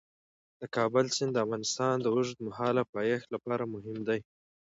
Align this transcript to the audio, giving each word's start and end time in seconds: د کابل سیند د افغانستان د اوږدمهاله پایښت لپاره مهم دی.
د 0.59 0.63
کابل 0.75 1.05
سیند 1.15 1.31
د 1.33 1.37
افغانستان 1.45 1.95
د 2.01 2.05
اوږدمهاله 2.15 2.81
پایښت 2.93 3.27
لپاره 3.35 3.63
مهم 3.73 3.97
دی. 4.07 4.19